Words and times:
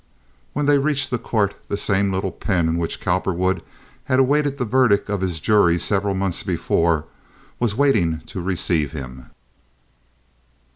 When 0.53 0.65
they 0.65 0.79
reached 0.79 1.11
the 1.11 1.19
court 1.19 1.53
the 1.67 1.77
same 1.77 2.11
little 2.11 2.31
pen 2.31 2.67
in 2.67 2.77
which 2.79 2.99
Cowperwood 2.99 3.61
had 4.05 4.17
awaited 4.17 4.57
the 4.57 4.65
verdict 4.65 5.11
of 5.11 5.21
his 5.21 5.39
jury 5.39 5.77
several 5.77 6.15
months 6.15 6.41
before 6.41 7.05
was 7.59 7.75
waiting 7.75 8.21
to 8.21 8.41
receive 8.41 8.93
him. 8.93 9.27